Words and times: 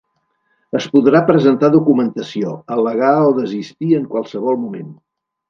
Es 0.77 0.85
podrà 0.95 1.19
presentar 1.27 1.69
documentació, 1.75 2.55
al·legar 2.77 3.13
o 3.27 3.29
desistir 3.41 3.93
en 4.01 4.09
qualsevol 4.17 4.61
moment. 4.65 4.91